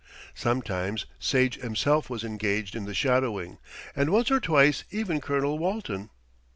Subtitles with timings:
[0.33, 3.59] Sometimes Sage himself was engaged in the shadowing,
[3.95, 6.09] and once or twice even Colonel Walton.